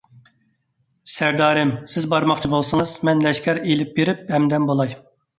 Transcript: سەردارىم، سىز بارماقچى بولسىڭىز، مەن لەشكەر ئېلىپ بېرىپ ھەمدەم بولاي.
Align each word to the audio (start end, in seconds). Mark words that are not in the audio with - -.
سەردارىم، 1.15 1.73
سىز 1.95 2.07
بارماقچى 2.13 2.49
بولسىڭىز، 2.53 2.93
مەن 3.09 3.21
لەشكەر 3.25 3.59
ئېلىپ 3.73 3.91
بېرىپ 3.99 4.25
ھەمدەم 4.37 4.67
بولاي. 4.71 4.95